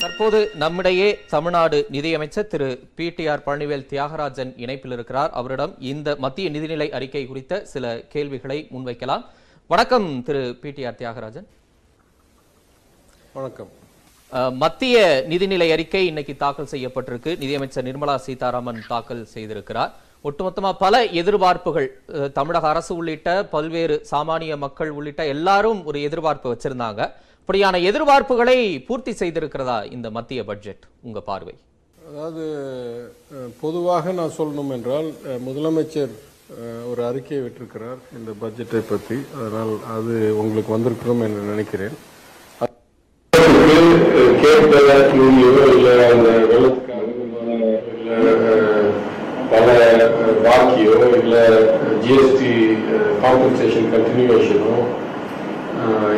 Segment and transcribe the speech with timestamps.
[0.00, 5.30] தற்போது நம்மிடையே தமிழ்நாடு நிதியமைச்சர் திரு பிடிஆர் பழனிவேல் தியாகராஜன் இணைப்பில் இருக்கிறார்.
[5.30, 9.24] அவரிடம் இந்த மத்திய நிதிநிலை அறிக்கை குறித்த சில கேள்விகளை முன்வைக்கலாம்.
[9.66, 11.46] வணக்கம் திரு பிடிஆர் தியாகராஜன்.
[13.32, 13.70] வணக்கம்.
[14.62, 17.38] மத்திய நிதிநிலை அறிக்கை இன்னைக்கு தாக்கல் செய்யப்பட்டிருக்கு.
[17.38, 19.92] நிதியமைச்சர் நிர்மலா சீதாராமன் தாக்கல் செய்திருக்கிறார்.
[20.24, 21.86] ஒட்டுமொத்தமாக பல எதிர்பார்ப்புகள்
[22.38, 27.00] தமிழக அரசு உள்ளிட்ட பல்வேறு சாமானிய மக்கள் உள்ளிட்ட எல்லாரும் ஒரு எதிர்பார்ப்பு வச்சிருந்தாங்க.
[27.42, 28.56] அப்படியான எதிர்பார்ப்புகளை
[28.88, 31.54] பூர்த்தி செய்திருக்கிறதா இந்த மத்திய பட்ஜெட் உங்க பார்வை?
[32.10, 32.44] அதாவது
[33.62, 35.08] பொதுவாக நான் சொல்லணும் என்றால்
[35.46, 36.12] முதலமைச்சர்
[36.90, 41.96] ஒரு அறிக்கையை விட்டிருக்கிறார் இந்த பட்ஜெட்டை பற்றி அதனால் அது உங்களுக்கு வந்திருக்கிறோம் என்று நினைக்கிறேன்
[44.42, 44.74] கேட்க
[45.18, 47.26] யூனியோ இல்லை அந்த வெள்ளத்துக்காக இல்லை
[49.50, 49.68] பல
[50.44, 51.44] பாக்கியோ இல்லை
[52.04, 52.50] ஜிஎஸ்டி
[53.62, 54.74] காம்பன்சேஷன் கண்டினியூவேஷனோ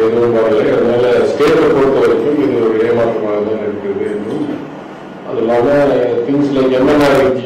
[0.05, 0.65] எதுவும் வரலை.
[0.75, 4.47] அதனால ஸ்டேட்டை பொறுத்த வரைக்கும் இது ஒரு ஏமாற்றமாக தான் இருக்குது என்றும்
[5.29, 5.93] அது இல்லாமல்
[6.27, 7.43] திங்ஸ் லைக் மாதிரி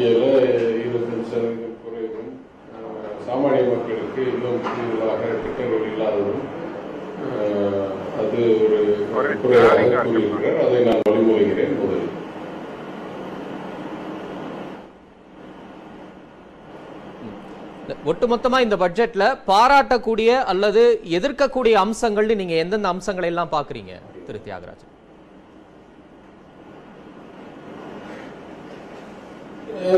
[0.77, 2.29] இருபத்தஞ்சு சதவீதம் குறைவும்
[2.73, 2.93] அஹ்,
[3.27, 6.43] சாமானிய மக்களுக்கு இன்னும் கூடுதலாக திட்டங்கள் இல்லாததும்
[7.25, 7.89] அஹ்,
[8.19, 8.39] அது
[9.15, 12.13] ஒரு குறையாக கூறியிருக்கிறார் அதை நான் வழிமொழிகிறேன் முதலில்
[18.27, 20.81] ஒட்டுமொத்தமா இந்த பட்ஜெட்ல பாராட்டக்கூடிய அல்லது
[21.17, 23.91] எதிர்க்கக்கூடிய அம்சங்கள்னு நீங்க எந்தெந்த அம்சங்களை எல்லாம் பாக்குறீங்க
[24.25, 24.83] திரு தியாகராஜ்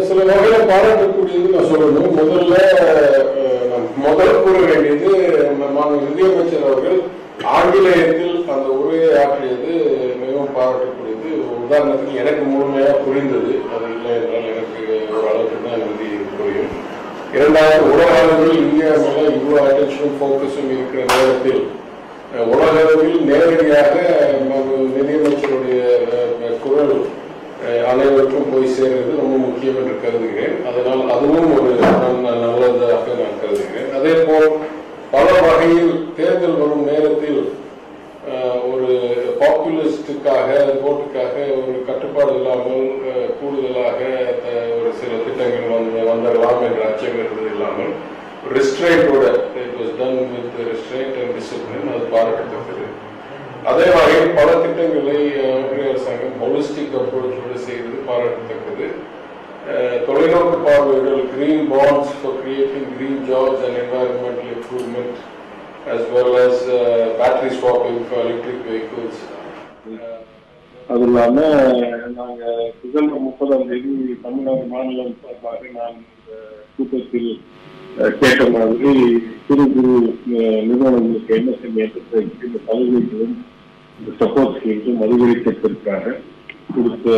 [0.07, 2.11] சில வகையில பாராட்டக்கூடியது நான் சொல்லணும்.
[2.19, 2.55] முதல்ல
[4.05, 5.09] முதல் கூற வேண்டியது
[6.05, 6.99] நிதியமைச்சர் அவர்கள்
[7.55, 9.73] ஆங்கிலேயத்தில் அந்த உரையை ஆற்றியது
[10.21, 11.31] மிகவும் பாராட்டக்கூடியது.
[11.63, 13.55] உதாரணத்துக்கு எனக்கு முழுமையாக புரிந்தது.
[13.73, 14.83] அது இல்லை என்றால் எனக்கு
[15.15, 16.75] ஒரு அளவுக்கு தான் நிதி புரியும்.
[17.33, 21.61] இரண்டாவது உலக அளவில் இந்தியா மேல இவ்வளவு அட்டென்ஷனும் ஃபோக்கஸும் இருக்கிற நேரத்தில்
[22.47, 23.93] உலக அளவில் நேரடியாக
[24.95, 25.79] நிதியமைச்சருடைய
[26.63, 26.95] குரல்
[27.87, 30.55] அனைவருக்கும் போய் சேர்றது ரொம்ப முக்கியம் என்று கருதுகிறேன்.
[30.69, 32.85] அதனால் அதுவும் ஒரு நல்ல- நல்லதாக
[33.19, 34.47] நான் கருதுகிறேன் அதே போல்
[35.13, 37.41] பல வகையில் தேர்தல் வரும் நேரத்தில்
[38.29, 38.87] அஹ், ஒரு
[39.41, 40.47] பாப்புலிஸ்டுக்காக
[40.81, 43.99] ஓட்டுக்காக ஒரு கட்டுப்பாடு இல்லாமல் அஹ், கூடுதலாக
[44.49, 47.91] அஹ், ஒரு சில திட்டங்கள் வந்து வந்துடலாம் என்ற அச்சம் இருந்தது இல்லாமல்
[48.57, 49.23] ரிஸ்ட்ரைண்டோட
[49.61, 52.85] it was done with restraint and discipline அது பாராட்டத்தக்கது
[53.65, 58.87] அதே வகையில் பல திட்டங்களை அஹ், ஒன்றிய அரசாங்கம் ஹோலிஸ்டிக் அப்ரோச்சோடு செய்தது பாராட்டத்தக்கது
[59.71, 60.59] அஹ், தொலைநோக்கு
[61.39, 65.15] green bonds for creating green jobs and environmental improvement,
[65.87, 69.15] as well as uh, battery swapping for electric vehicles.
[70.89, 71.39] அது இல்லாம
[72.15, 72.43] நாங்க
[72.81, 73.91] டிசம்பர் முப்பதாம் தேதி
[74.23, 75.97] தமிழ்நாடு மாநிலம் சார்பாக நான்
[76.75, 77.29] கூட்டத்தில்
[78.21, 78.93] கேட்ட மாதிரி
[79.45, 79.93] சிறு குறு
[80.67, 81.87] நிறுவனங்களுக்கு என்ன செய்ய
[82.47, 83.35] இந்த சலுகைகளும்
[83.99, 86.15] இந்த சப்போர்ட் ஸ்கீம்ஸும் அதிகரிப்பதற்காக
[86.73, 87.09] கொடுத்த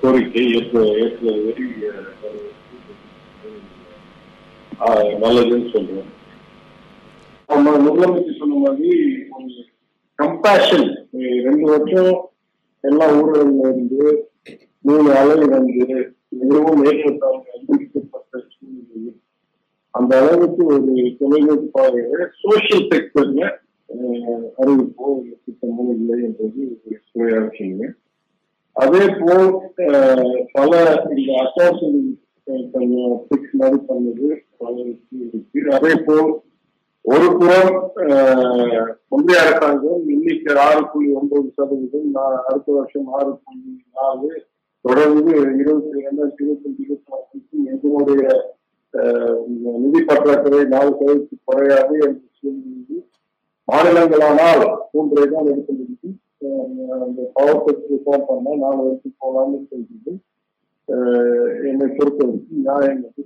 [0.00, 1.54] கோரிக்கை ஏற்ற ஏற்றுவதை
[5.20, 6.10] நல்லதுன்னு சொல்லுவேன்
[7.48, 8.90] நம்ம முதலமைச்சர் சொன்ன மாதிரி
[10.18, 10.88] கம்பேஷன்
[11.42, 12.12] ரெண்டு வருஷம்
[12.84, 14.04] எல்லா ஊழல்ல இருந்து
[14.84, 15.84] மூணு அளவு வந்து
[16.32, 19.16] மிகவும் ஏற்றத்தாழ்வு அறிவிக்கப்பட்ட சூழ்நிலையில்
[19.94, 21.68] அந்த அளவுக்கு ஒரு தொலைநோக்கு
[22.42, 23.42] சோசியல் செக்டர்ல
[24.58, 27.86] அறிவிப்போ இல்லை திட்டமோ இல்லை என்பது ஒரு சுவையான செய்யுங்க
[28.76, 29.48] அதே போல்
[30.52, 30.72] பல
[31.10, 31.98] இந்த அசோசியல்
[32.72, 34.28] கொஞ்சம் பிக்ஸ் மாதிரி பண்ணது
[34.68, 36.28] பல இருக்கு அதே போல்
[37.04, 37.74] ஒரு புறம்
[38.04, 40.34] அஹ், ஒன்றிய அரசாங்கம் இன்னைக்கு
[40.64, 42.08] ஆறு புள்ளி ஒன்பது சதவீதம்
[42.42, 44.30] அடுத்த வருஷம் ஆறு புள்ளி நாலு
[44.84, 47.38] தொடர்ந்து இருபத்தி இரண்டாயிரத்தி இருபத்தி இருபத்தி நாலுக்கு
[47.72, 48.24] எங்களுடைய
[49.82, 53.04] நிதி பற்றாக்குறை நாலு சதவீதத்துக்கு குறையாது என்று சூழ்நிலையில்
[53.68, 55.76] மாநிலங்களானால் மூன்றை தான் எடுக்க
[57.02, 60.12] அந்த பவர் செக்டர் ரிஃபார்ம் பண்ணா நாலு வருஷம் போகலாம்னு சொல்லிட்டு
[61.68, 63.24] என்னை பொறுத்தவரைக்கும் நியாயம் என்று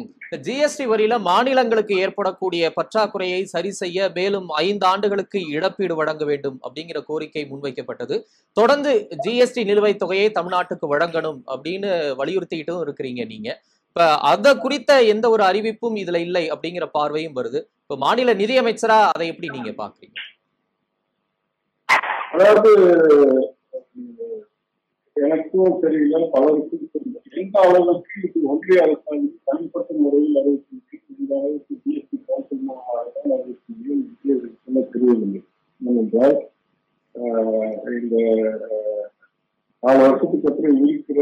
[0.00, 6.98] இந்த ஜிஎஸ்டி வரியில மாநிலங்களுக்கு ஏற்படக்கூடிய பற்றாக்குறையை சரி செய்ய மேலும் ஐந்து ஆண்டுகளுக்கு இழப்பீடு வழங்க வேண்டும் அப்படிங்கிற
[7.08, 8.16] கோரிக்கை முன்வைக்கப்பட்டது.
[8.56, 8.92] தொடர்ந்து
[9.26, 13.48] ஜிஎஸ்டி நிலுவைத் தொகையை தமிழ்நாட்டுக்கு வழங்கணும் அப்படின்னு வலியுறுத்திக்கிட்டும் இருக்கிறீங்க நீங்க.
[13.88, 14.02] இப்ப
[14.32, 17.60] அத குறித்த எந்த ஒரு அறிவிப்பும் இதுல இல்லை அப்படிங்கிற பார்வையும் வருது.
[17.84, 20.18] இப்ப மாநில நிதியமைச்சரா அதை எப்படி நீங்க பாக்குறீங்க
[22.34, 22.70] அதாவது
[25.24, 27.18] எனக்கும் தெரியல பலருக்கும் தெரியல.
[27.40, 32.96] எந்த அளவுக்கு இது ஒன்றிய அரசாங்கம் தனிப்பட்ட முறையில் அறிவிச்சிருக்கு இந்த அளவுக்கு ஜிஎஸ்டி கவுன்சில் மூலமாக
[33.38, 35.40] அறிவிச்சிருக்கு தெரியவில்லை.
[35.88, 36.36] ஏனென்றால்
[38.00, 38.16] இந்த
[39.82, 41.20] நாலு வருஷத்துக்கு அப்புறம் இருக்கிற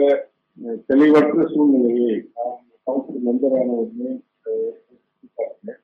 [0.90, 2.56] தெளிவற்ற சூழ்நிலையை நான்
[2.86, 4.12] கவுன்சில் மெம்பரான உடனே
[5.38, 5.80] பார்த்தேன்.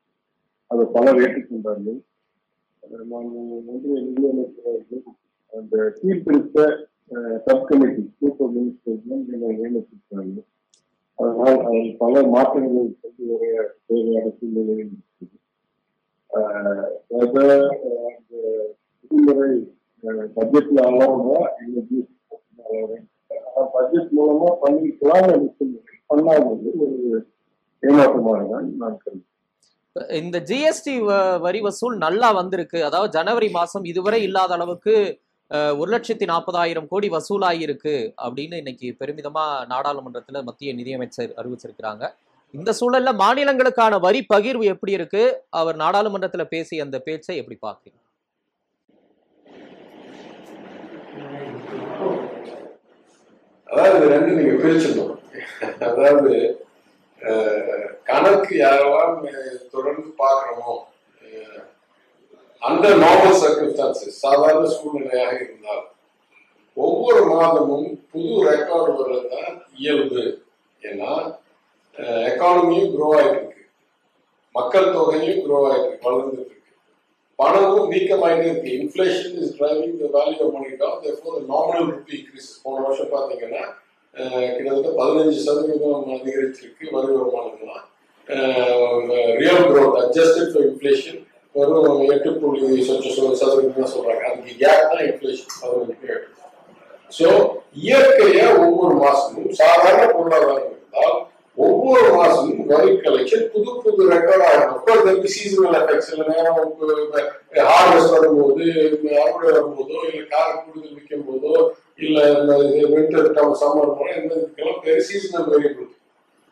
[0.71, 2.01] அதை பலர் ஏற்றுக்கொண்டார்கள்.
[3.13, 3.31] நான்
[3.73, 4.83] ஒன்றிய நிதியமைச்சர்
[5.59, 6.59] அந்த சீர்திருத்த
[12.35, 13.43] மாற்றங்கள் கொண்டு வர
[13.87, 14.31] தேவையான
[16.57, 17.41] அந்த
[20.37, 20.81] பட்ஜெட்ல
[21.65, 21.99] இன்னைக்கு
[23.75, 25.31] பட்ஜெட் மூலமா பண்ணிக்கலாம்
[26.11, 27.25] பண்ணாதது ஒரு
[27.83, 28.99] ஏமாற்றமாக தான் நான்
[30.21, 31.01] இந்த ஜிஎஸ்டி
[31.41, 32.83] வரி வசூல் நல்லா வந்திருக்கு.
[32.83, 37.95] அதாவது ஜனவரி மாசம் இதுவரை இல்லாத அளவுக்கு ஒரு லட்சத்தி நாற்பதாயிரம் கோடி வசூலாகியிருக்கு
[38.25, 39.43] அப்படின்னு இன்னைக்கு பெருமிதமா
[39.73, 42.05] நாடாளுமன்றத்துல மத்திய நிதியமைச்சர் அறிவிச்சிருக்கிறாங்க.
[42.55, 45.23] இந்த சூழல்ல மாநிலங்களுக்கான வரி பகிர்வு எப்படி இருக்கு?
[45.61, 48.01] அவர் நாடாளுமன்றத்தில் பேசிய அந்த பேச்சை எப்படி பார்க்குறீங்க?
[53.69, 55.13] அதாவது ரெண்டு நீங்க பிரிச்சிடணும்
[55.89, 56.33] அதாவது
[58.11, 59.15] கணக்கு யாரெல்லாம்
[59.75, 60.75] தொடர்ந்து பார்க்கிறோமோ
[62.69, 65.85] அந்த நார்மல் சர்க்கம்ஸ்டான்சஸ் சாதாரண சூழ்நிலையாக இருந்தால்
[66.77, 70.23] ஒவ்வொரு மாதமும் புது ரெக்கார்டு வர்றதுதான் இயல்பு.
[70.83, 71.11] ஏன்னா
[72.31, 73.63] எக்கானமியும் குரோ ஆயிட்டு இருக்கு
[74.55, 76.73] மக்கள் தொகையும் குரோ ஆயிட்டு வளர்ந்துட்டு இருக்கு
[77.39, 78.71] பணமும் வீக்கமாயிட்டே இருக்கு.
[78.81, 81.39] Inflation is driving the value of money down therefore
[81.91, 83.65] rupee increase போன வருஷம் பார்த்தீங்கன்னா
[84.55, 87.87] கிட்டத்தட்ட பதினஞ்சு சதவீதம் அதிகரிச்சிருக்கு வரி வருமானம்லாம்.
[89.41, 91.23] Real growth adjusted for inflation
[91.55, 96.23] வெறும் எட்டு புள்ளி சொச்ச சதவீதம் தான் சொல்றாங்க அதுக்கு கேப் தான் இன்ஃபிளேஷன் பேர்
[97.13, 97.29] ஸோ
[97.83, 101.17] இயற்கைய ஒவ்வொரு மாசமும் சாதாரண பொருளாதாரம் இருந்தால்
[101.59, 106.57] ஒவ்வொரு மாசமும் வரி கலெக்ஷன் புது புது ரெக்கார்ட் ஆகும் இந்த சீசனல் எஃபெக்ட்ஸ் சில நேரம்
[107.69, 108.65] ஹார்வெஸ்ட் வரும்போது
[109.17, 111.55] அறுவடை வரும்போதோ இல்லை கார் கூடுதல் விற்கும் போதோ
[111.99, 112.55] இல்ல இந்த
[112.91, 113.31] வின்டர்
[113.63, 115.97] சம்மர் போல இந்த இதுக்கெல்லாம் பேர் சீசனல் வேரியபிலிட்டி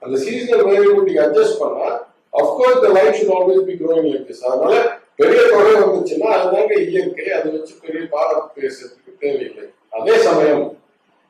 [0.02, 1.90] அந்த சீசனல் வேரியபிலிட்டி அட்ஜஸ்ட் பண்ணா
[2.40, 4.74] of course the life should always be growing like this அதனால
[5.20, 7.26] பெரிய தொகை வந்துச்சுன்னா அதுதாங்க இயற்கை.
[7.38, 9.64] அதை வச்சு பெரிய பாராட்டு பேசுறதுக்கு தேவையில்லை.
[9.98, 10.64] அதே சமயம்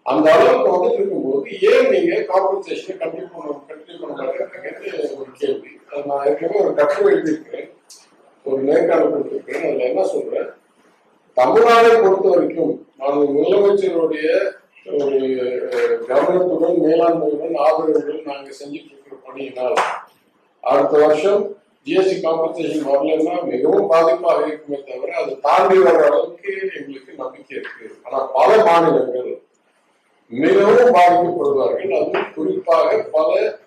[0.06, 5.70] அந்த அளவுக்கு வந்துட்டு இருக்கும்போது ஏன் நீங்க காம்பன்சேஷனை கண்டினியூ பண்ண கண்டினியூ பண்ண மாட்டேங்கிறது ஒரு கேள்வி.
[5.90, 7.68] அது நான் ஏற்கனவே ஒரு கட்டுரை எழுதியிருக்கிறேன்.
[8.46, 10.48] ஒரு நேர்காணல் கொடுத்துருக்கேன் அதுல என்ன சொல்றேன்?
[11.36, 14.28] தமிழ்நாடை பொறுத்த வரைக்கும் நான் முதலமைச்சருடைய
[15.02, 15.18] ஒரு
[16.08, 19.76] கவனத்துடன் மேலாண்மையுடன் ஆதரவுடன் நாங்க செஞ்சுட்டு இருக்கிற பணியினால்
[20.62, 27.58] அடுத்த வருஷம் ஜிஎஸ்டி காம்பன்சேஷன் வரலன்னா மிகவும் பாதிப்பாக இருக்குமே தவிர அது தாண்டி வர அளவுக்கு எங்களுக்கு நம்பிக்கை
[27.58, 27.98] இருக்கு.
[28.02, 29.42] ஆனா பல மாநிலங்கள்
[30.28, 32.00] மிகவும் பாதிக்கப்படுவார்கள்.
[32.00, 33.58] அதுவும் குறிப்பாக பல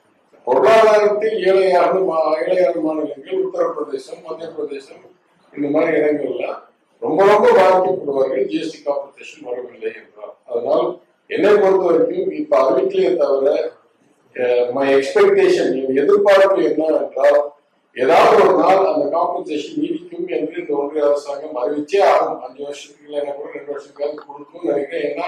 [0.45, 5.03] பொருளாதாரத்தில் ஏழையான மா- ஏழையான மாநிலங்கள் உத்தரப்பிரதேசம் மத்திய பிரதேசம்
[5.55, 6.59] இந்த மாதிரி இடங்கள்லாம்
[6.99, 8.41] ரொம்ப ரொம்ப பாதிக்கப்படுவார்கள்.
[8.41, 10.35] ஜிஎஸ்டி காம்பன்சேஷன் வரவில்லை என்றால்.
[10.45, 13.71] அதனால் என்னை பொறுத்த வரைக்கும் இப்ப அறிவிக்கலையே தவிர
[14.75, 17.39] மை எக்ஸ்பெக்டேஷன் என் எதிர்பார்ப்பு என்ன என்றால்
[17.95, 22.41] ஏதாவது ஒரு நாள் அந்த காம்பன்சேஷன் நீடிக்கும் என்று இந்த ஒன்றிய அரசாங்கம் அறிவிச்சே ஆகும்.
[22.45, 25.05] அஞ்சு வருஷத்துக்கு இல்லைன்னா கூட ரெண்டு வருஷத்துக்காவது கொடுக்கும் நினைக்கிறேன்.
[25.11, 25.27] ஏன்னா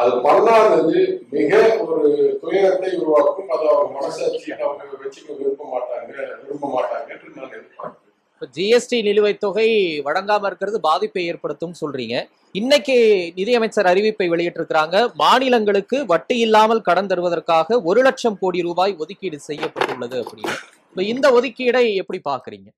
[0.00, 1.00] அது பண்ணாதது
[1.34, 1.52] மிக
[1.86, 2.08] ஒரு
[2.42, 3.50] துயரத்தை உருவாக்கும்.
[3.54, 6.12] அதை அவங்க மனசாட்சியை அவங்க வச்சுக்க விரும்ப மாட்டாங்க
[6.44, 8.00] விரும்ப மாட்டாங்க என்று நான் எதிர்பார்க்கிறேன்.
[8.34, 9.66] இப்போ ஜிஎஸ்டி நிலுவைத் தொகை
[10.06, 12.14] வழங்காமல் இருக்கிறது பாதிப்பை ஏற்படுத்தும் சொல்றீங்க.
[12.60, 12.96] இன்னைக்கு
[13.36, 20.54] நிதியமைச்சர் அறிவிப்பை வெளியிட்டிருக்கிறாங்க மாநிலங்களுக்கு வட்டி இல்லாமல் கடன் தருவதற்காக ஒரு லட்சம் கோடி ரூபாய் ஒதுக்கீடு செய்யப்பட்டுள்ளது அப்படின்னு.
[20.90, 22.68] இப்போ இந்த ஒதுக்கீடை எப்படி பார்க்குறீங்க?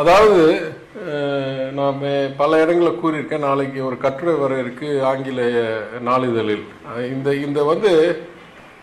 [0.00, 0.40] அதாவது
[1.78, 2.00] நான்
[2.40, 3.46] பல இடங்களில் கூறியிருக்கேன்.
[3.48, 5.42] நாளைக்கு ஒரு கட்டுரை வர இருக்கு ஆங்கில
[6.10, 6.64] நாளிதழில்.
[7.14, 7.92] இந்த இந்த வந்து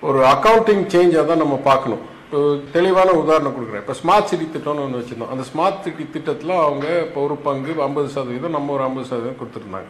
[0.09, 2.05] ஒரு அக்கவுண்டிங் சேஞ்சாக தான் நம்ம பார்க்கணும்.
[2.29, 2.39] இப்போ
[2.73, 3.81] தெளிவான உதாரணம் கொடுக்குறேன்.
[3.83, 5.31] இப்போ ஸ்மார்ட் சிட்டி திட்டம்னு ஒன்று வச்சுருந்தோம்.
[5.33, 9.89] அந்த ஸ்மார்ட் சிட்டி திட்டத்தில் அவங்க இப்போ ஒரு பங்கு ஐம்பது சதவீதம் நம்ம ஒரு ஐம்பது சதவீதம் கொடுத்துருந்தாங்க.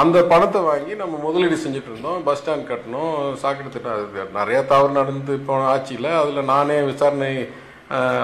[0.00, 2.20] அந்த பணத்தை வாங்கி நம்ம முதலீடு செஞ்சுட்டு இருந்தோம்.
[2.28, 7.32] பஸ் ஸ்டாண்ட் கட்டணும் சாக்கடை திட்டம் அது நிறையா தவறு நடந்து போன ஆட்சியில் அதில் நானே விசாரணை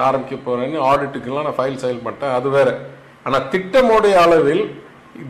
[0.07, 2.37] ஆரம்பிக்க போகிறேன்னு ஆடிட்டுக்கெல்லாம் நான் ஃபைல் செயல் பண்ணிட்டேன்.
[2.39, 2.75] அது வேறு.
[3.27, 4.65] ஆனால் திட்டமுடைய அளவில்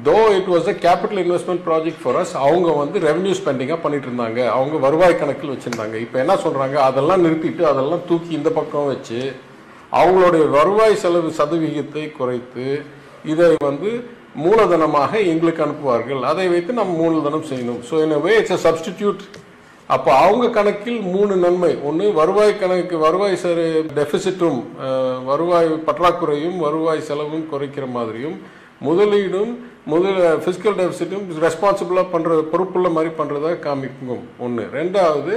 [0.07, 4.41] though it was a capital investment project for us அவங்க வந்து ரெவன்யூ ஸ்பெண்டிங்காக பண்ணிட்டு இருந்தாங்க
[4.57, 5.97] அவங்க வருவாய் கணக்கில் வச்சுருந்தாங்க.
[6.05, 9.21] இப்போ என்ன சொல்கிறாங்க அதெல்லாம் நிறுத்திட்டு அதெல்லாம் தூக்கி இந்த பக்கம் வச்சு
[10.01, 12.67] அவங்களுடைய வருவாய் செலவு சதவிகிதத்தை குறைத்து
[13.33, 13.91] இதை வந்து
[14.45, 16.23] மூலதனமாக எங்களுக்கு அனுப்புவார்கள்.
[16.31, 17.81] அதை வைத்து நம்ம மூலதனம் செய்யணும்.
[17.89, 19.23] So in way it's a substitute
[19.95, 21.73] அப்போ அவங்க கணக்கில் மூணு நன்மை.
[21.89, 23.67] ஒன்று வருவாய் கணக்கு வருவாய் சரி
[23.99, 24.61] டெபிசிட்டும்
[25.31, 28.39] வருவாய் பற்றாக்குறையும் வருவாய் செலவும் குறைக்கிற மாதிரியும்
[28.87, 29.53] முதலீடும்
[29.93, 35.35] முதல ஃபிசிக்கல் டெபிசிட்டும் ரெஸ்பான்சிபிளாக பண்ணுற பொறுப்புள்ள மாதிரி பண்ணுறதா காமிக்கும் ஒன்று ரெண்டாவது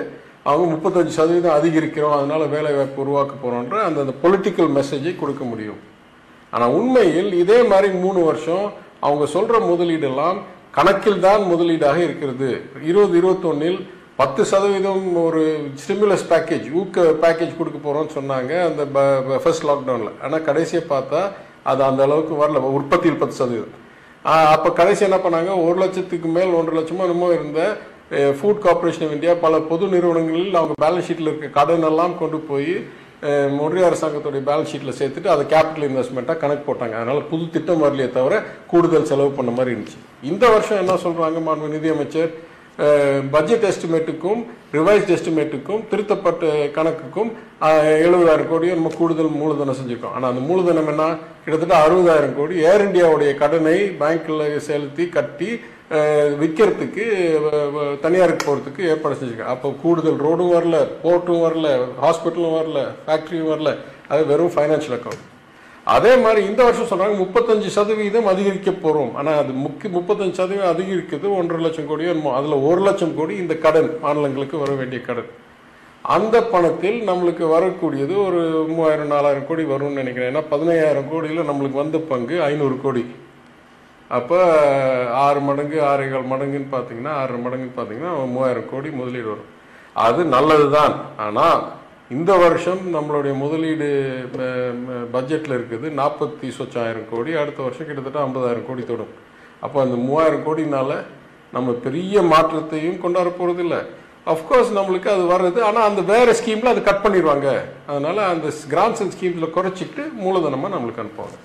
[0.50, 5.80] அவங்க முப்பத்தஞ்சு சதவீதம் அதிகரிக்கிறோம் அதனால் வேலை வாய்ப்பு உருவாக்க போகிறோன்ற அந்த அந்த பொலிட்டிக்கல் மெசேஜை கொடுக்க முடியும்.
[6.54, 8.66] ஆனால் உண்மையில் இதே மாதிரி மூணு வருஷம்
[9.08, 10.38] அவங்க சொல்கிற முதலீடெல்லாம்
[10.78, 12.50] கணக்கில் தான் முதலீடாக இருக்கிறது.
[12.90, 13.80] இருபது இருபத்தொன்னில்
[14.22, 15.42] பத்து சதவீதம் ஒரு
[15.82, 18.84] ஸ்டிமுலஸ் பேக்கேஜ் ஊக்க பேக்கேஜ் கொடுக்க போகிறோம்னு சொன்னாங்க அந்த
[19.44, 21.22] ஃபர்ஸ்ட் லாக்டவுனில் ஆனால் கடைசியை பார்த்தா
[21.72, 22.64] அது அந்த அளவுக்கு வரல.
[22.80, 23.76] உற்பத்தியில் பத்து சதவீதம்.
[24.56, 25.52] அப்போ கடைசி என்ன பண்ணாங்க?
[25.66, 27.62] ஒரு லட்சத்துக்கு மேல் ஒன்றரை லட்சமோ என்னமோ இருந்த
[28.40, 32.72] ஃபுட் கார்ப்பரேஷன் ஆஃப் இந்தியா பல பொது நிறுவனங்களில் அவங்க பேலன்ஸ் ஷீட்டில் இருக்க கடன் எல்லாம் கொண்டு போய்
[33.58, 36.96] மொழிய ஒன்றிய அரசாங்கத்துடைய பேலன்ஸ் ஷீட்டில் சேர்த்துட்டு அதை கேபிட்டல் இன்வெஸ்ட்மெண்ட்டாக கணக்கு போட்டாங்க.
[37.00, 38.36] அதனால் புது திட்டம் வரலையே தவிர
[38.72, 40.00] கூடுதல் செலவு பண்ண மாதிரி இருந்துச்சு.
[40.32, 42.30] இந்த வருஷம் என்ன சொல்கிறாங்க மாண்பு நிதியமைச்சர்?
[43.32, 44.42] பட்ஜெட் எஸ்டிமேட்டுக்கும்
[44.74, 47.30] ரிவைஸ்ட் எஸ்டிமேட்டுக்கும் திருத்தப்பட்ட கணக்குக்கும்
[48.02, 51.06] எழுபதாயிரம் கோடியும் நம்ம கூடுதல் மூலதனம் செஞ்சுக்கோம் ஆனால் அந்த மூலதனம் என்ன?
[51.44, 52.56] கிட்டத்தட்ட அறுபதாயிரம் கோடி.
[52.64, 55.50] ஏர் இந்தியாவுடைய கடனை பேங்க்கில் செலுத்தி கட்டி
[56.40, 57.04] விற்கிறதுக்கு
[57.46, 61.68] வ- தனியாருக்கு போகிறதுக்கு ஏற்பாடு செஞ்சிருக்கோம் அப்போ கூடுதல் ரோடும் வரல போர்ட்டும் வரல
[62.02, 63.72] ஹாஸ்பிட்டலும் வரல ஃபேக்ட்ரியும் வரல.
[64.08, 65.24] அது வெறும் ஃபைனான்ஷியல் அக்கௌண்ட்
[65.96, 71.28] அதே மாதிரி இந்த வருஷம் சொல்கிறாங்க முப்பத்தஞ்சு சதவீதம் அதிகரிக்க போகிறோம் ஆனால் அது முக்கிய முப்பத்தஞ்சு சதவீதம் அதிகரிக்கிறது
[71.40, 75.30] ஒன்றரை லட்சம் கோடியோ என்னமோ ஒரு லட்சம் கோடி இந்த கடன் மாநிலங்களுக்கு வர வேண்டிய கடன்.
[76.16, 78.42] அந்த பணத்தில் நம்மளுக்கு வரக்கூடியது ஒரு
[78.74, 80.30] மூவாயிரம் நாலாயிரம் கோடி வரும்னு நினைக்கிறேன்.
[80.32, 83.04] ஏன்னா பதினையாயிரம் கோடியில் நம்மளுக்கு வந்த பங்கு ஐநூறு கோடி.
[84.18, 84.38] அப்போ
[85.26, 89.50] ஆறு மடங்கு ஆறேகால் மடங்குன்னு பார்த்தீங்கன்னா ஆறு மடங்குன்னு பார்த்தீங்கன்னா மூவாயிரம் கோடி முதலீடு வரும்.
[90.08, 90.94] அது நல்லது தான்
[91.26, 91.60] ஆனால்
[92.16, 93.88] இந்த வருஷம் நம்மளுடைய முதலீடு
[95.16, 95.88] பட்ஜெட்டில் இருக்குது.
[96.00, 99.12] நாற்பத்தி சொச்சாயிரம் கோடி அடுத்த வருஷம் கிட்டத்தட்ட ஐம்பதாயிரம் கோடி தொடும்.
[99.66, 100.92] அப்போ அந்த மூவாயிரம் கோடினால
[101.56, 103.82] நம்ம பெரிய மாற்றத்தையும் கொண்டாட போகிறது இல்லை
[104.34, 105.60] அஃப்கோர்ஸ் நம்மளுக்கு அது வர்றது.
[105.68, 107.50] ஆனால் அந்த வேறு ஸ்கீமில் அது கட் பண்ணிடுவாங்க.
[107.90, 111.38] அதனால் அந்த கிராண்ட்ஸ் அண்ட் ஸ்கீமில் குறைச்சிக்கிட்டு மூலதனமாக நம்மளுக்கு அனுப்புவாங்க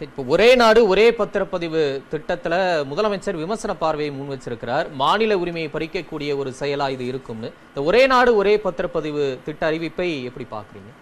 [0.00, 6.52] இப்போ ஒரே நாடு ஒரே பத்திரப்பதிவு திட்டத்தில் முதலமைச்சர் விமர்சன பார்வையை முன் வச்சிருக்கிறார் மாநில உரிமையை பறிக்கக்கூடிய ஒரு
[6.52, 7.52] செயலாக இது இருக்கும்னு.
[7.68, 10.92] இந்த ஒரே நாடு ஒரே பத்திரப்பதிவு திட்ட அறிவிப்பை எப்படி பார்க்குறீங்க?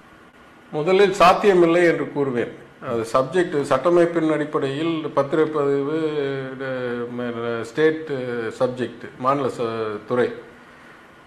[0.73, 2.53] முதலில் சாத்தியமில்லை என்று கூறுவேன்.
[2.89, 6.01] அது சப்ஜெக்ட் சட்டமைப்பின் அடிப்படையில் பத்திரப்பதிவு
[7.61, 8.11] ஸ்டேட்
[8.59, 10.31] சப்ஜெக்ட் மாநில ச- துறை.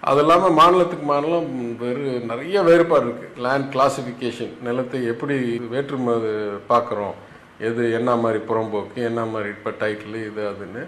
[0.01, 7.13] அது இல்லாமல் மாநிலத்துக்கு மாநிலம் வேறு நிறைய வேறுபாடு இருக்குது லேண்ட் கிளாசிஃபிகேஷன் நிலத்தை எப்படி வேற்றுமது பார்க்குறோம்.
[7.59, 10.83] எது என்ன மாதிரி புறம்போக்கு என்ன மாதிரி இப்போ டைட்டில் இது அதுன்னு.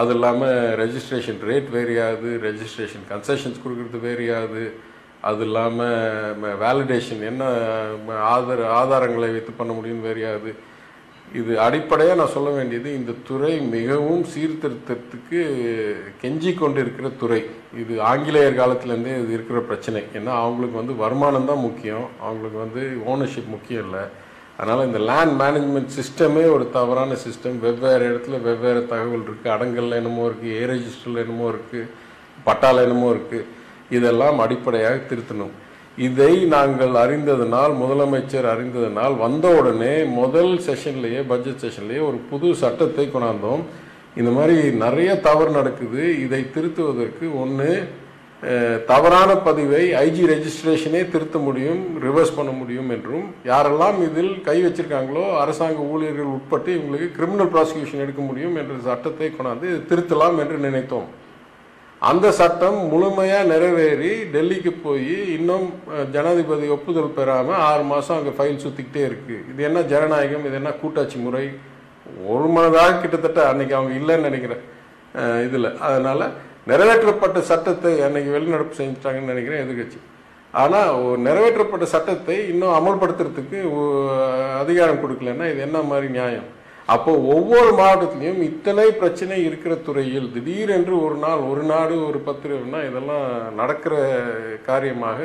[0.00, 4.62] அது இல்லாமல் ரெஜிஸ்ட்ரேஷன் ரேட் வேரியாது ரெஜிஸ்ட்ரேஷன் கன்செஷன்ஸ் கொடுக்குறது வேரியாது.
[5.28, 7.44] அது இல்லாமல் வேலிடேஷன் என்ன
[8.34, 10.50] ஆதார ஆதாரங்களை வைத்து பண்ண முடியும்னு வேரியாது.
[11.32, 15.40] இது அடிப்படையாக நான் சொல்ல வேண்டியது இந்த துறை மிகவும் சீர்திருத்தத்துக்கு
[16.22, 17.40] கெஞ்சி கொண்டு இருக்கிற துறை.
[17.82, 20.02] இது ஆங்கிலேயர் காலத்துலேருந்தே இது இருக்கிற பிரச்சனை.
[20.18, 22.06] ஏன்னா அவங்களுக்கு வந்து வருமானம் தான் முக்கியம்.
[22.20, 24.04] அவங்களுக்கு வந்து ஓனர்ஷிப் முக்கியம் இல்லை.
[24.58, 30.24] அதனால் இந்த லேண்ட் மேனேஜ்மெண்ட் சிஸ்டமே ஒரு தவறான சிஸ்டம் வெவ்வேறு இடத்துல வெவ்வேறு தகவல் இருக்குது அடங்கல்ல என்னமோ
[30.28, 31.90] இருக்குது ஏ ரெஜிஸ்டரில் என்னமோ இருக்குது
[32.46, 33.48] பட்டால என்னமோ இருக்குது
[33.96, 35.54] இதெல்லாம் அடிப்படையாக திருத்தணும்.
[36.06, 43.62] இதை நாங்கள் அறிந்ததனால் முதலமைச்சர் அறிந்ததனால் வந்த உடனே முதல் செஷன்லேயே பட்ஜெட் செஷன்லேயே ஒரு புது சட்டத்தை கொண்டாந்தோம்.
[44.20, 46.02] இந்த மாதிரி நிறைய தவறு நடக்குது.
[46.24, 47.70] இதை திருத்துவதற்கு ஒன்று
[48.90, 55.80] தவறான பதிவை ஐஜி ரெஜிஸ்ட்ரேஷனே திருத்த முடியும் ரிவர்ஸ் பண்ண முடியும் என்றும் யாரெல்லாம் இதில் கை வச்சிருக்காங்களோ அரசாங்க
[55.92, 61.08] ஊழியர்கள் உட்பட்டு இவங்களுக்கு கிரிமினல் ப்ராசிக்யூஷன் எடுக்க முடியும் என்ற சட்டத்தை கொண்டாந்து திருத்தலாம் என்று நினைத்தோம்.
[62.02, 65.68] அந்த சட்டம் முழுமையாக நிறைவேறி டெல்லிக்கு போய் இன்னும்
[66.14, 70.44] ஜனாதிபதி ஒப்புதல் பெறாமல் ஆறு மாதம் அங்கே ஃபைல் சுற்றிக்கிட்டே இருக்குது இது என்ன ஜனநாயகம்?
[70.48, 71.46] இது என்ன கூட்டாட்சி முறை?
[72.32, 74.62] ஒரு மனதாக கிட்டத்தட்ட அன்னைக்கு அவங்க இல்லைன்னு நினைக்கிறேன்
[75.46, 75.70] இதில்.
[75.86, 76.26] அதனால்
[76.70, 79.98] நிறைவேற்றப்பட்ட சட்டத்தை அன்னைக்கு வெளிநடப்பு செஞ்சுட்டாங்கன்னு நினைக்கிறேன் எதிர்கட்சி.
[80.62, 83.58] ஆனால் ஒரு நிறைவேற்றப்பட்ட சட்டத்தை இன்னும் அமல்படுத்துறதுக்கு
[84.62, 86.48] அதிகாரம் கொடுக்கலன்னா இது என்ன மாதிரி நியாயம்?
[86.94, 93.26] அப்போ ஒவ்வொரு மாவட்டத்திலையும் இத்தனை பிரச்சனை இருக்கிற துறையில் திடீரென்று ஒரு நாள் ஒரு நாடு ஒரு பத்திரம்னா இதெல்லாம்
[93.60, 93.94] நடக்கிற
[94.68, 95.18] காரியமாக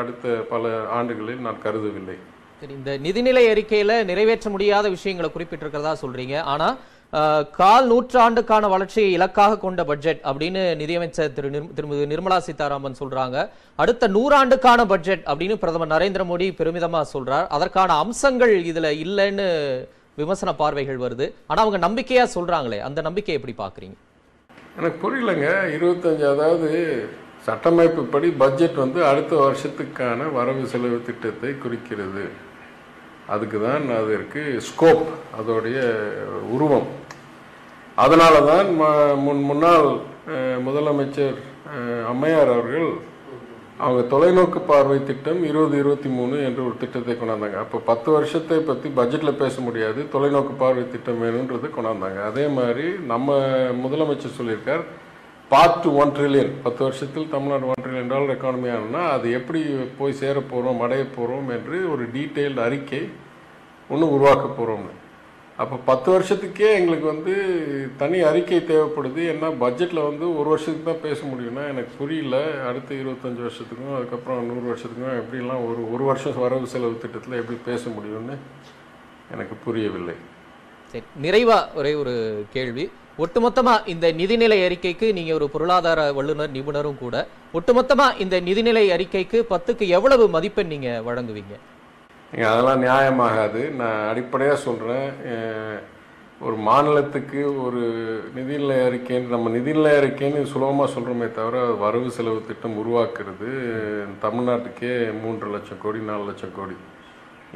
[0.00, 2.16] அடுத்த பல ஆண்டுகளில் நான் கருதவில்லை.
[2.60, 6.36] சரி இந்த நிதிநிலை அறிக்கையில நிறைவேற்ற முடியாத விஷயங்களை குறிப்பிட்டிருக்கிறதா சொல்றீங்க.
[6.54, 6.68] ஆனா
[7.58, 13.36] கால் நூற்றாண்டுக்கான வளர்ச்சியை இலக்காக கொண்ட பட்ஜெட் அப்படின்னு நிதியமைச்சர் திரு திருமதி நிர்மலா சீதாராமன் சொல்றாங்க.
[13.82, 17.46] அடுத்த நூறாண்டுக்கான பட்ஜெட் அப்படின்னு பிரதமர் நரேந்திர மோடி பெருமிதமா சொல்றார்.
[17.56, 19.46] அதற்கான அம்சங்கள் இதுல இல்லைன்னு
[20.20, 21.28] விமர்சன பார்வைகள் வருது.
[21.50, 23.96] ஆனா அவங்க நம்பிக்கையா சொல்றாங்களே அந்த நம்பிக்கையை எப்படி பாக்குறீங்க?
[24.78, 25.48] எனக்கு புரியலங்க.
[25.76, 26.70] இருபத்தஞ்சு அதாவது
[27.46, 32.24] சட்டமைப்புப்படி பட்ஜெட் வந்து அடுத்த வருஷத்துக்கான வரவு செலவு திட்டத்தை குறிக்கிறது.
[33.34, 35.04] அதுக்கு தான் அதற்கு ஸ்கோப்
[35.38, 35.78] அதோடைய
[36.54, 36.88] உருவம்.
[38.02, 38.68] அதனால தான்
[39.24, 39.88] முன் முன்னாள்
[40.66, 41.36] முதலமைச்சர்
[42.12, 42.88] அம்மையார் அவர்கள்
[43.84, 47.58] அவங்க தொலைநோக்கு பார்வை திட்டம் இருபது இருபத்தி மூணு என்ற ஒரு திட்டத்தை கொண்டாந்தாங்க.
[47.64, 50.00] அப்போ பத்து வருஷத்தை பற்றி பட்ஜெட்டில் பேச முடியாது.
[50.12, 52.20] தொலைநோக்கு பார்வை திட்டம் வேணுன்றது கொண்டாந்தாங்க.
[52.30, 53.38] அதே மாதிரி நம்ம
[53.84, 54.84] முதலமைச்சர் சொல்லியிருக்கார்
[55.50, 59.62] பார்ட் ஒன் ட்ரில்லியன் பத்து வருஷத்தில் Tamil Nadu one trillion dollar economy ஆகணும்னா அது எப்படி
[59.98, 63.02] போய் சேர போகிறோம் அடைய போகிறோம் என்று ஒரு டீட்டெயில்டு அறிக்கை
[63.90, 64.92] ஒன்று உருவாக்க போகிறோம்னு
[65.62, 67.32] அப்போ பத்து வருஷத்துக்கே எங்களுக்கு வந்து
[68.00, 69.20] தனி அறிக்கை தேவைப்படுது.
[69.32, 72.36] ஏன்னா பட்ஜெட்டில் வந்து ஒரு வருஷத்துக்கு தான் பேச முடியும்னா எனக்கு புரியல.
[72.68, 77.82] அடுத்த இருபத்தஞ்சி வருஷத்துக்கும் அதுக்கப்புறம் நூறு வருஷத்துக்கும் எப்படிலாம் ஒரு ஒரு வருஷம் வரவு செலவு திட்டத்தில் எப்படி பேச
[77.96, 78.36] முடியும்னு
[79.34, 80.16] எனக்கு புரியவில்லை.
[80.92, 82.14] சரி நிறைவாக ஒரே ஒரு
[82.56, 82.86] கேள்வி.
[83.24, 87.16] ஒட்டுமொத்தமாக இந்த நிதிநிலை அறிக்கைக்கு நீங்கள் ஒரு பொருளாதார வல்லுநர் நிபுணரும் கூட
[87.58, 91.54] ஒட்டுமொத்தமாக இந்த நிதிநிலை அறிக்கைக்கு பத்துக்கு எவ்வளவு மதிப்பெண் நீங்கள் வழங்குவீங்க?
[92.42, 93.60] அதெல்லாம் நியாயமாகாது.
[93.80, 95.10] நான் அடிப்படையாக சொல்கிறேன்
[96.46, 97.82] ஒரு மாநிலத்துக்கு ஒரு
[98.36, 103.50] நிதிநிலை அறிக்கைன்னு நம்ம நிதிநிலை அறிக்கைன்னு சுலபமாக சொல்கிறோமே தவிர வரவு செலவு திட்டம் உருவாக்குறது
[104.24, 106.76] தமிழ்நாட்டுக்கே மூன்று லட்சம் கோடி நாலு லட்சம் கோடி.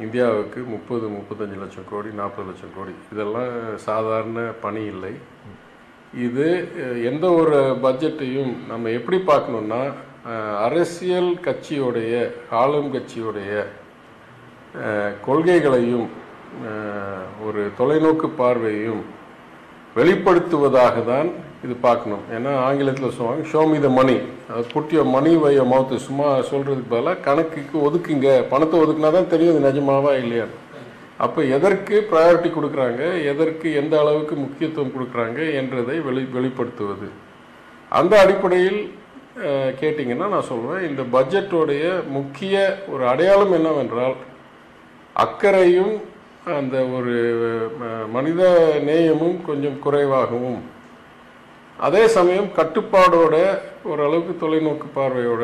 [0.05, 2.93] இந்தியாவுக்கு முப்பது முப்பத்தஞ்சு லட்சம் கோடி நாற்பது லட்சம் கோடி.
[3.13, 3.51] இதெல்லாம்
[3.87, 5.13] சாதாரண பணி இல்லை.
[6.27, 6.47] இது
[7.11, 9.81] எந்த ஒரு பட்ஜெட்டையும் நம்ம எப்படி பார்க்கணுன்னா
[10.67, 12.15] அரசியல் கட்சியோடைய
[12.61, 13.51] ஆளும் கட்சியோடைய
[15.27, 16.07] கொள்கைகளையும்
[17.47, 19.03] ஒரு தொலைநோக்கு பார்வையையும்
[19.97, 21.29] வெளிப்படுத்துவதாக தான்
[21.65, 22.23] இது பார்க்கணும்.
[22.35, 24.15] ஏன்னா ஆங்கிலத்தில் சொல்லுவாங்க ஷோ மீ த மணி
[24.53, 28.29] அது புட்டிய மணி வைய யோர் மவுத்து சும்மா சொல்கிறதுக்கு பதிலாக கணக்குக்கு ஒதுக்குங்க.
[28.51, 30.57] பணத்தை ஒதுக்குனா தான் தெரியும் இது நிஜமாவா இல்லையான்னு
[31.25, 33.01] அப்போ எதற்கு ப்ரையாரிட்டி கொடுக்குறாங்க?
[33.31, 35.39] எதற்கு எந்த அளவுக்கு முக்கியத்துவம் கொடுக்குறாங்க?
[35.61, 37.07] என்றதை வெளி வெளிப்படுத்துவது.
[37.99, 38.81] அந்த அடிப்படையில்
[39.81, 41.83] கேட்டிங்கன்னா நான் சொல்லுவேன் இந்த பட்ஜெட்டோடைய
[42.17, 42.55] முக்கிய
[42.93, 44.15] ஒரு அடையாளம் என்னவென்றால்
[45.23, 45.95] அக்கறையும்
[46.57, 47.15] அந்த ஒரு
[48.15, 48.41] மனித
[48.89, 50.61] நேயமும் கொஞ்சம் குறைவாகவும்.
[51.87, 53.35] அதே சமயம் கட்டுப்பாடோட
[53.89, 55.43] ஓரளவுக்கு தொலைநோக்கு பார்வையோட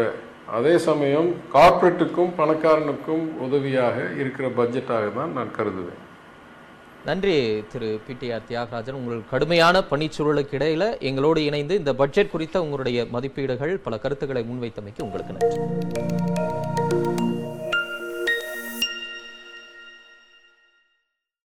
[0.58, 6.02] அதே சமயம் கார்ப்பரேட்டுக்கும் பணக்காரனுக்கும் உதவியாக இருக்கிற பட்ஜெட்டாக தான் நான் கருதுவேன்.
[7.08, 7.36] நன்றி
[7.72, 9.00] திரு பிடிஆர் தியாகராஜன்.
[9.02, 15.36] உங்கள் கடுமையான பணிச்சூழலுக்கு இடையில எங்களோடு இணைந்து இந்த பட்ஜெட் குறித்த உங்களுடைய மதிப்பீடுகள் பல கருத்துக்களை முன்வைத்தமைக்கு உங்களுக்கு
[15.38, 16.35] நன்றி.